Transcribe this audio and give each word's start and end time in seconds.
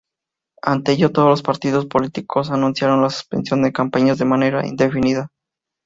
Ante 0.63 0.93
ello, 0.93 1.11
todos 1.11 1.27
los 1.29 1.43
partidos 1.43 1.85
políticos 1.85 2.49
anunciaron 2.49 3.03
la 3.03 3.11
suspensión 3.11 3.61
de 3.61 3.71
campañas 3.71 4.17
de 4.17 4.25
manera 4.25 4.65
indefinida. 4.65 5.29